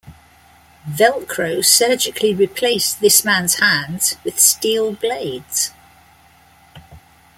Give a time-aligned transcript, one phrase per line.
[0.89, 5.73] Velcro surgically replaced this man's hands with steel blades.